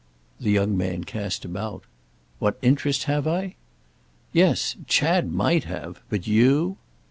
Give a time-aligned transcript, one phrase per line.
[0.39, 1.83] The young man cast about.
[2.39, 3.53] "What interest have I?"
[4.33, 4.75] "Yes.
[4.87, 6.01] Chad might have.
[6.09, 6.77] But you?"